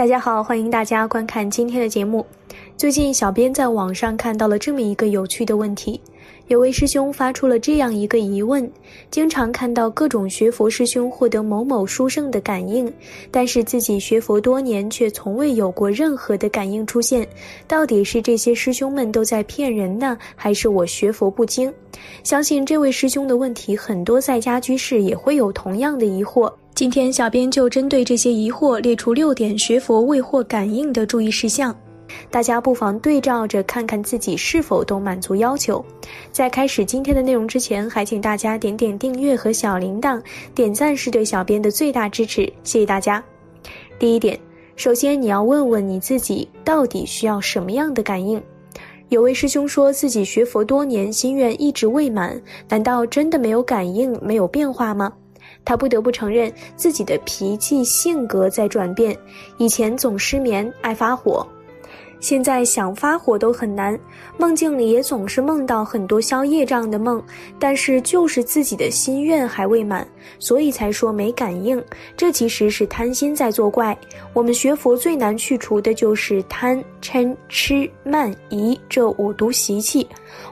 [0.00, 2.24] 大家好，欢迎大家观看今天的节目。
[2.74, 6.00] 最近，小编在网上看到了这么一个有趣的问题，
[6.46, 8.66] 有位师兄发出了这样一个疑问：
[9.10, 12.90] 经常看到各种学佛师兄获得某某殊胜的感应，
[13.30, 17.28] 但是自己学佛多年却从未有过任何的感应出现，
[17.68, 21.70] 到底是这些师兄们都在骗人呢，还是我学佛不精？
[22.24, 26.50] 相信这位师兄的问题，很多在家居士也会有同样的疑惑。
[26.74, 31.76] 今天，小编就针对这些疑惑列出六点学佛未获感应的注意事项，
[32.30, 35.84] 大家不妨对照着看看自己是否都满足要求。
[36.32, 40.22] 在开始今天的内容之前，还请大家点点订阅和小铃铛，
[40.54, 43.22] 点赞是对小编的最大支持，谢谢大家。
[43.98, 44.40] 第一点，
[44.74, 48.42] 首先你要问问你自己，到底需要什么样的感应？
[49.10, 52.40] 有位师兄说自己学佛多年，心愿一直未满，
[52.70, 55.12] 难道真的没有感应、没有变化吗？
[55.64, 59.16] 他不得不承认自己的脾气性格在转变，
[59.58, 61.46] 以前总失眠爱发火，
[62.20, 63.98] 现在想发火都很难，
[64.38, 67.22] 梦境里也总是梦到很多宵夜这样的梦，
[67.58, 70.06] 但是就是自己的心愿还未满，
[70.38, 71.82] 所以才说没感应。
[72.16, 73.96] 这其实是贪心在作怪。
[74.34, 80.06] 我们学佛最难去除的就是贪嗔痴慢疑这五毒习气。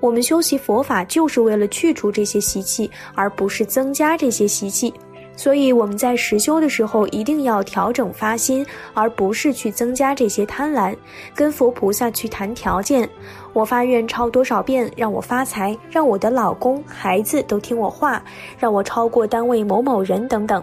[0.00, 4.92] 我们修习佛法就是为了去除这些习气，而不是增加这些习气。
[5.36, 10.94] 所以我们在实修的时候一定要调整发心，而不是去增加这些贪婪。
[11.34, 13.08] 跟佛菩萨去谈条件，
[13.52, 18.22] 我发愿抄多少遍让我发财，让我的老公孩子都听我话，
[18.58, 20.62] 让我超过单位某某人等等。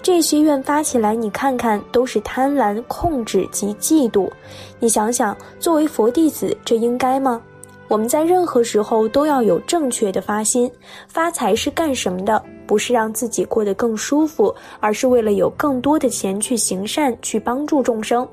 [0.00, 4.30] 这些愿发起来，你看看都是贪婪、控制及嫉妒。
[4.78, 7.40] 你想想，作为佛弟子，这应该吗？
[7.88, 10.70] 我们在任何时候都要有正确的发心。
[11.08, 12.42] 发财是干什么的？
[12.66, 18.26] 不是让自己过得更舒服，而是为了有更多的钱去行善，去帮助众生。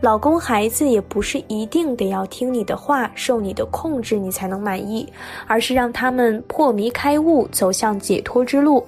[0.00, 5.06] 老公孩子也不是一定得要听你的话，受你的控制，你才能满意，
[5.46, 8.82] 而是让他们破迷开悟，走向解脱之路。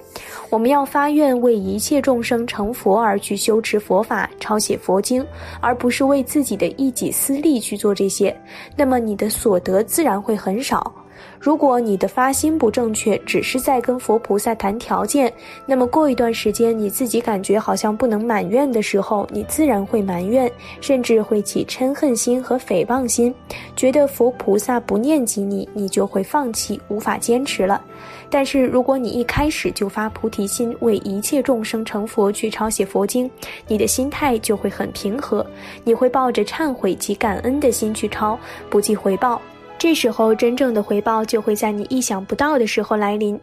[0.49, 5.23] 我们要发愿为一切众生成佛而去修持佛法、抄写佛经，
[5.61, 8.35] 而不是为自己的一己私利去做这些。
[8.75, 10.91] 那么你的所得自然会很少。
[11.39, 15.31] 如果你的发心不正确，只是在跟佛菩萨谈条件，
[15.65, 23.33] 那么过一段时间你自己感觉好像不能满愿的时候，你自然会埋怨，甚至会起嗔恨心和诽谤心，
[23.75, 27.81] 觉得佛菩萨不念及你，你就会放弃，无法坚持了。
[28.29, 33.29] 但是如果你一开始就发菩提心，为一切众生成佛去抄写佛经，
[33.67, 35.45] 你的心态就会很平和，
[35.83, 38.37] 你会抱着忏悔及感恩的心去抄，
[38.69, 39.41] 不计回报。
[39.83, 43.37] 这时候，真正的回报就会在你意想不到的时候来临。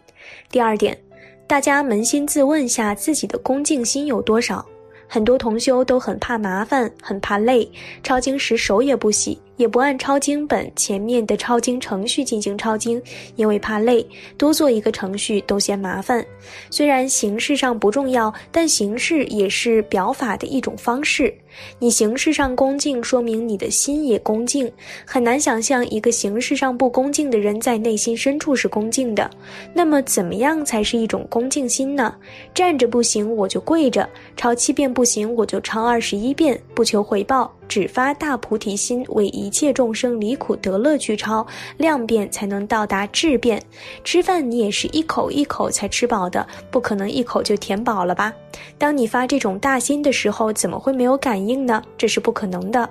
[0.50, 0.98] 第二点，
[1.46, 4.64] 大家扪心自问下自己的恭敬心有多少。
[5.06, 7.70] 很多同修都很怕麻烦，很怕累，
[8.02, 9.38] 抄经时手也不洗。
[9.60, 13.00] 也不按抄经本前面的抄经程序进行抄经，
[13.36, 14.04] 因为怕累，
[14.38, 16.24] 多做一个程序都嫌麻烦。
[16.70, 21.32] 虽然形式上不重要，但形式也是表法的一种方式。
[21.78, 24.70] 你形式上恭敬，说明你的心也恭敬。
[25.04, 29.28] 很难想象一个形式上不恭敬的人在内心深处是恭敬的。
[29.74, 32.14] 那么，怎么样才是一种恭敬心呢？
[32.54, 37.52] 站着不行，我就跪着；抄七遍不行，我就抄二十一遍，不求回报。
[37.68, 41.44] 只发大菩提心，为一一切众生离苦得乐去抄
[41.76, 43.60] 量变，才能到达质变。
[44.04, 48.32] 吃饭你也是一口一口才吃饱的，不可能一口就填饱了吧？
[48.78, 51.82] 当你发这种大心的时候，怎么会没有感应呢？
[51.98, 52.88] 这是不可能的。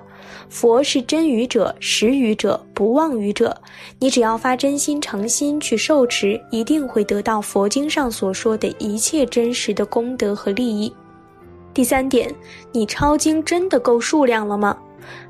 [0.50, 3.58] 佛是真语者、实语者、不妄语者。
[3.98, 10.92] 你只要发真心诚心去受持，一定会得到佛经上所说的一切真实的功德和利益。
[11.72, 12.30] 第三点，
[12.70, 14.76] 你抄经真的够数量了吗？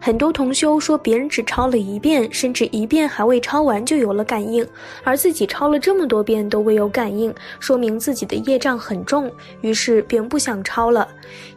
[0.00, 4.66] 很多同修说，别人只抄了一遍，甚至一遍还未抄完就有了感应，
[5.04, 9.30] 而自己抄了这么多遍都未有感应，说明自己的业障很重，
[9.60, 11.06] 于是便不想抄了。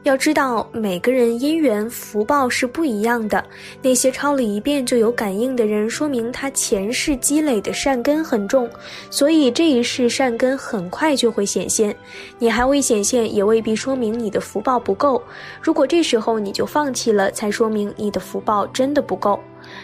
[0.03, 3.43] 要知道，每个人因缘福报是不一样的，
[3.81, 8.69] 那些抄了一遍就有感应的人，说明他前世积累的善根很重，
[9.09, 11.95] 所以这一世善根很快就会显现。
[12.37, 15.23] 你还未显现，也未必说明你的福报不够。
[15.61, 18.13] 如果这时候你就放弃了，才说明你。
[18.13, 19.39] 的福报真的不够，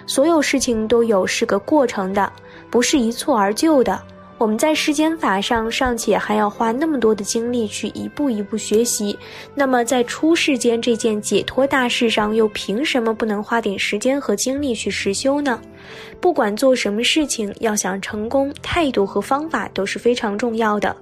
[0.05, 2.31] 所有事情都有是个过程的，
[2.69, 3.99] 不是一蹴而就的。
[4.37, 9.17] 我们在世间法上尚且还要花那么多的精力去一步一步学习，
[9.53, 15.59] 那么在出世间这件解脱大事上，又凭什么不能花点时间和精力去实修呢？
[16.21, 20.95] 不管做什么事情，要想成功，态度和方法都是非常重要的。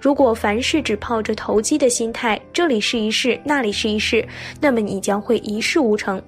[0.00, 4.26] 如果凡事只抱着投机的心态，这里试一试，那里试一试，
[4.60, 6.20] 那么你将会一事无成。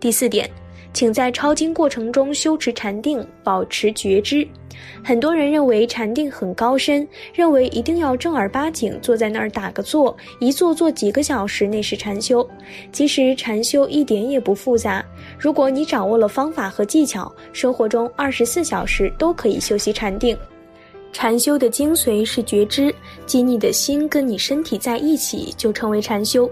[0.00, 0.50] 第四点，
[0.92, 4.46] 请在抄经过程中修持禅定，保持觉知。
[5.02, 12.48] 很多人认为禅定很高深，认为一定要正儿八经坐在那儿打个坐，一坐坐几个小时，那是禅修。
[12.92, 15.04] 其实禅修一点也不复杂，
[15.36, 20.36] 如果你掌握了方法和技巧，生活中二十四小时都可以修习禅定。
[21.10, 22.94] 禅修的精髓是觉知，
[23.26, 26.48] 即你的心跟你身体在一起，就称为禅修。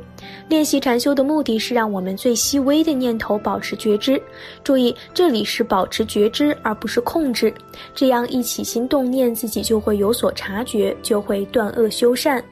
[0.49, 4.21] 练习禅修的目的是让我们最细微的念头保持觉知。
[4.65, 7.53] 注意，这里是保持觉知，而不是控制。
[7.95, 12.43] 这样一起心动念，自己就会有所察觉，就会断恶修善。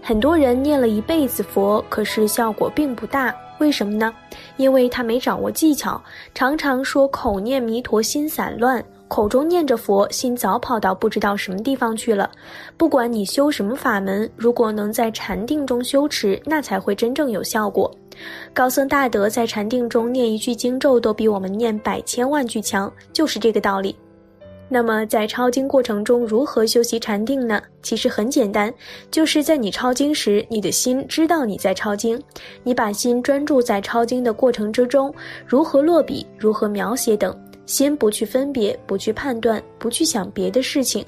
[0.00, 3.34] 很多人念了一辈子佛，可是效果并不大。
[3.58, 4.12] 为什么呢？
[4.56, 6.00] 因为他没掌握技巧，
[6.34, 8.84] 常常说口念弥陀，心散乱。
[9.06, 12.28] 口中念着佛，心早跑到不知道什么地方去了。
[12.76, 17.90] 不管你修什么法门，如果能在禅定中修持，那才会真正有效果。
[18.52, 23.94] 高僧大德在禅定中念一句经咒，都比我们念百千万句强，就是这个道理。
[24.66, 27.60] 那么在抄经过程中，如何修习禅定呢？
[27.82, 28.72] 其实很简单，
[29.10, 32.20] 就是在你抄经时，你的心知道你在抄经，
[32.62, 35.14] 你把心专注在抄经的过程之中，
[35.46, 37.38] 如何落笔，如何描写等。
[37.66, 41.04] 先不去分别，不去判断，不去想别的事情。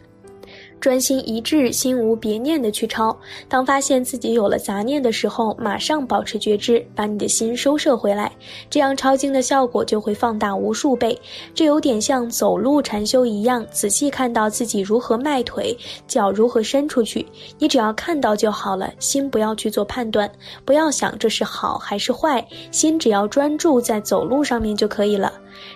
[0.79, 3.17] 专心一致，心无别念的去抄。
[3.49, 8.31] 当发现自己有了杂念的时候，马上保持觉知，把你的心收摄回来，
[8.69, 11.19] 这样抄经的效果就会放大无数倍。
[11.55, 15.77] 这有点像走路禅修一样，仔细看到自己如何迈腿，
[16.07, 17.27] 脚如何伸出去。
[17.59, 20.31] 你只要看到就好了，心不要去做判断，
[20.65, 25.33] 不要想这是好还是坏，心只要专注在走路上面就可以了。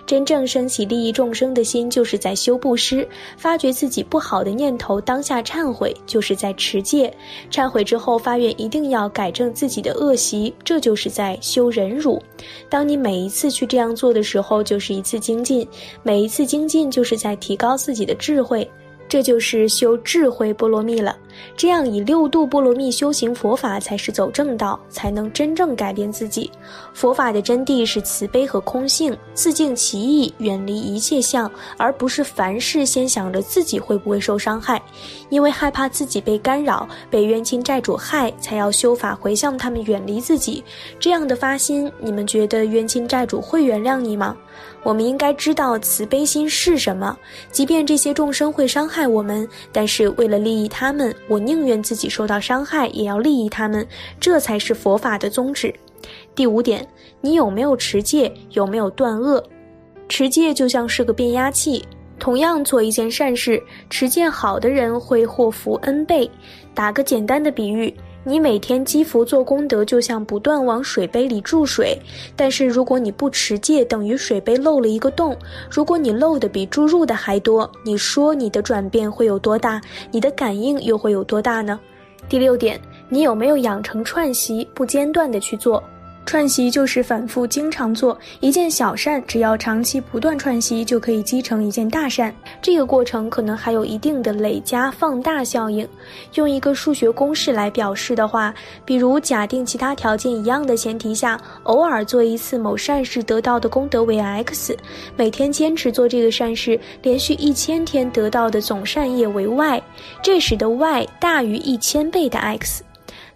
[0.06, 3.06] 真正升起利益众生的心，就是在修布施；
[3.36, 7.10] 发觉自己不好的念头，当下忏悔，就是在持戒；
[7.50, 12.20] 忏悔之后发愿一定要改正自己的恶习，这就是在修忍辱。
[12.68, 15.66] 当你每一次去这样做的时候，就是一次精进；
[16.02, 18.68] 每一次精进，就是在提高自己的智慧。
[19.08, 21.18] 这就是修智慧波罗蜜了。
[21.56, 26.50] 这样以六度波罗蜜修行佛法才是走正道，才能真正改变自己。
[26.92, 34.80] 佛法的真谛是慈悲和空性，自净其意，远离一切相，而不是凡事先想着自己会不会受伤害。
[35.28, 40.62] 因为害怕自己被干扰、被冤亲债主害，才要修法回向他们远离自己。
[40.98, 44.36] 这样的发心，你们觉得冤亲债主会原谅你吗？
[44.82, 47.16] 我们应该知道慈悲心是什么。
[47.52, 53.86] 即便这些众生会伤害我们，但是为了利益他们，我宁愿自己受到伤害，也要利益他们。
[54.18, 55.72] 这才是佛法的宗旨。
[56.34, 56.84] 第五点，
[57.20, 58.32] 你有没有持戒？
[58.50, 59.40] 有没有断恶？
[60.08, 61.86] 持戒就像是个变压器。
[62.18, 66.28] 同样做一件善事，持戒好的人会获福恩倍。
[66.74, 67.94] 打个简单的比喻。
[68.22, 71.98] 你每天积福做功德，就像不断往水杯里注水。
[72.36, 75.34] 但是如果你不持戒，等于水杯漏了一个洞。
[75.70, 79.80] 如果你漏的比注入的还多，你说你的转变会有多大？
[80.10, 81.80] 你的感应又会有多大呢？
[82.28, 82.78] 第六点，
[83.08, 85.82] 你有没有养成串习，不间断的去做？
[86.26, 92.32] 串习就是反复经常做一件小善，只要长期不断串习，就可以积成一件大善。
[92.62, 95.88] 这个过程可能还有一定的累加放大效应。
[96.34, 98.54] 用一个数学公式来表示的话，
[98.84, 104.76] 比如假定其他条件一样的前提下，偶尔做一次某善事得到的功德为 x，
[105.16, 109.82] 每天坚持做这个善事，连续一千天得到的总善业为 y，
[110.22, 112.84] 这时的 y 大于一千倍的 x。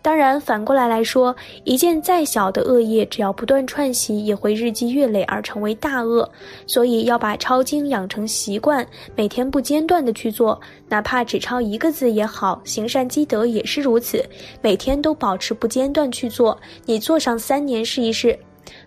[0.04, 1.34] 当然，反过来来说，
[1.64, 6.30] 一件再小的恶业，只要不断串习，也会日积月累而成为大恶。
[6.66, 12.60] 所以要把抄经养成习惯，每天不间断的去做，哪怕只抄一个字也好。
[12.64, 14.22] 行善积德也是如此，
[14.60, 18.38] 每天都保持不间断去做，你做上三年试一试。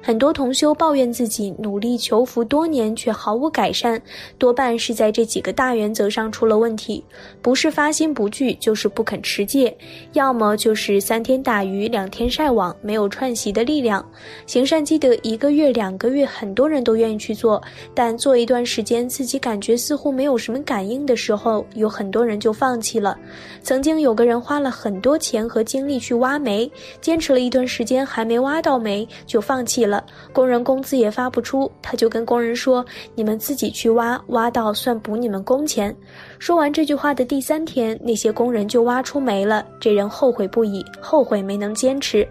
[0.01, 4.01] 很多同修抱怨自己努力求福多年却毫无改善，
[4.37, 7.03] 多半是在这几个大原则上出了问题，
[7.41, 9.75] 不是发心不惧，就是不肯持戒，
[10.13, 14.03] 要么就是三天打鱼两天晒网，没有串习的力量。
[14.45, 17.61] 行善积德一个月两个月，很多人都愿意去做，
[17.93, 23.17] 但做一段时间自己感觉似乎没有什么感应的时候，有很多人就放弃了。
[23.61, 29.57] 曾经有个人花了很多钱和精力去挖煤，坚持了一段时间还没挖到煤，就放。
[29.67, 35.95] 弃了，工人工资也发不出，他就跟工人说：“你们自己去挖，挖到算补你们工钱。”
[36.39, 42.27] 说完这句话的第三天，那些工人就挖出煤了，这人后悔不已，后悔没能坚持。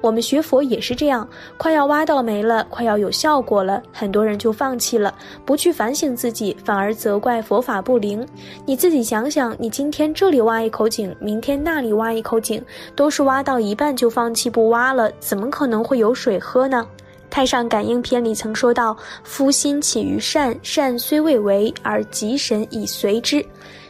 [0.00, 8.26] 我们学佛也是这样，快要挖到没了，快要有效果了，很多人就放弃了，不去反省自己，反而责怪佛法不灵。
[8.66, 12.62] 你自己想想，你今天这里挖一口井，明天那里挖一口井，
[12.94, 16.86] 都是挖到一半就放弃不挖了，怎么可能会有水喝呢？
[17.32, 23.44] 《太上感应篇》里曾说到：“夫心起于善，善虽未为，而吉神已随之。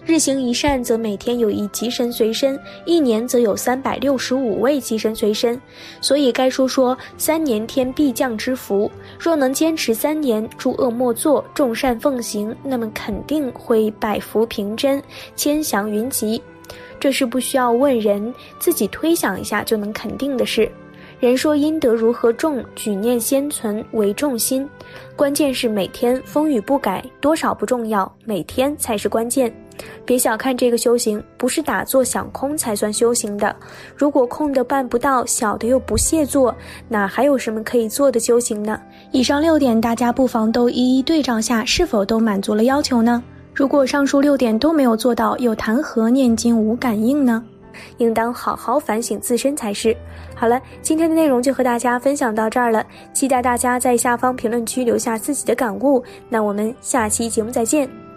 [0.04, 5.60] 日行一善，则每天有一吉神随身；一年则有三百六十五位吉神随身。
[6.00, 8.90] 所以该书说：三年天必降之福。
[9.18, 15.02] 若能坚持三年，诸恶莫作，众善奉行，那么肯定会百福平真，
[15.36, 16.40] 千祥云集。
[16.98, 20.70] 这是不需要问人，自己推想一下就能肯定的事。”
[21.20, 24.66] 人说阴德如何重，举念先存为重心。
[25.14, 29.54] 关键是每天风雨不改，多少不重要，每天才是关键。
[30.04, 33.54] 别小看这个修行，不是打坐想空才算修行的。
[33.96, 36.54] 如果空的办不到，小的又不屑做，
[36.88, 38.80] 哪还有什么可以做的修行呢？
[39.12, 43.22] 以上六点，大家不妨都一一对照下，是否都满足了要求呢？
[43.54, 47.44] 如果上述六点都没有做到，又谈何念经无感应呢？
[47.98, 49.96] 应当好好反省自身才是。
[50.34, 56.02] 好了，今天的内容就和大家分享到这儿了，期待大家在下方评论区留下自己的感悟。
[56.28, 58.09] 那我们下期节目再见。